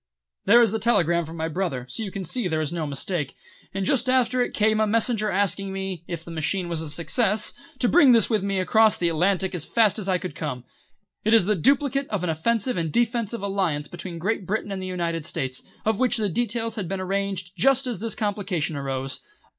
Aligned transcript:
"There 0.45 0.63
is 0.63 0.71
the 0.71 0.79
telegram 0.79 1.25
from 1.25 1.37
my 1.37 1.47
brother, 1.47 1.85
so 1.87 2.01
you 2.01 2.09
can 2.09 2.23
see 2.23 2.47
there's 2.47 2.73
no 2.73 2.87
mistake, 2.87 3.35
and 3.71 3.85
just 3.85 4.09
after 4.09 4.41
it 4.41 4.55
came 4.55 4.79
a 4.79 4.87
messenger 4.87 5.29
asking 5.29 5.71
me, 5.71 6.03
if 6.07 6.25
the 6.25 6.31
machine 6.31 6.67
was 6.67 6.81
a 6.81 6.89
success, 6.89 7.53
to 7.77 7.87
bring 7.87 8.11
this 8.11 8.27
with 8.27 8.41
me 8.41 8.57
across 8.59 8.97
the 8.97 9.09
Atlantic 9.09 9.53
as 9.53 9.63
fast 9.63 9.99
as 9.99 10.09
I 10.09 10.17
could 10.17 10.33
come. 10.33 10.63
It 11.23 11.35
is 11.35 11.45
the 11.45 11.55
duplicate 11.55 12.07
of 12.09 12.23
an 12.23 12.31
offensive 12.31 12.77
and 12.77 12.91
defensive 12.91 13.43
alliance 13.43 13.87
between 13.87 14.17
Great 14.17 14.47
Britain 14.47 14.71
and 14.71 14.81
the 14.81 14.87
United 14.87 15.23
States, 15.23 15.61
of 15.85 15.99
which 15.99 16.17
the 16.17 16.29
details 16.29 16.77
had 16.77 16.87
been 16.87 16.99
arranged 16.99 17.51
just 17.55 17.85
as 17.85 17.99
this 17.99 18.15
complication 18.15 18.75
arose. 18.75 19.19